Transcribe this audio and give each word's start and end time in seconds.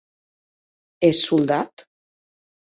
Ès 1.11 1.21
soldat? 1.27 1.69